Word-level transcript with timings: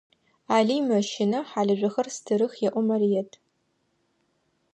Алый 0.55 0.79
мэщынэ, 0.87 1.39
хьалыжъохэр 1.49 2.07
стырых,– 2.15 2.53
elo 2.67 2.81
Марыет. 2.87 3.31